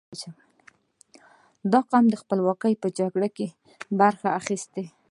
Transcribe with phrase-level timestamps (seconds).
[1.71, 3.47] •دا قوم د خپلواکۍ په جګړو کې
[3.99, 4.83] برخه اخیستې.